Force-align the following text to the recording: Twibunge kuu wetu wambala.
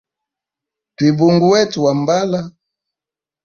Twibunge 0.95 1.39
kuu 1.41 1.51
wetu 1.53 1.77
wambala. 1.85 2.39